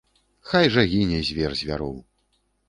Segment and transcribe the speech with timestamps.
[0.51, 1.93] Хай жа гіне звер звяроў!